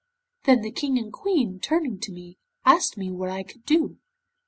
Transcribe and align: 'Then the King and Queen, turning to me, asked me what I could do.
'Then 0.45 0.61
the 0.63 0.71
King 0.71 0.97
and 0.97 1.13
Queen, 1.13 1.59
turning 1.59 1.99
to 1.99 2.11
me, 2.11 2.39
asked 2.65 2.97
me 2.97 3.11
what 3.11 3.29
I 3.29 3.43
could 3.43 3.63
do. 3.67 3.99